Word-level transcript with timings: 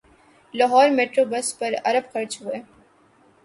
Lahore 0.53 0.87
metro bus 0.89 1.47
پر 1.59 1.73
ارب 1.85 2.11
خرچ 2.13 2.41
ہوئے 2.41 2.59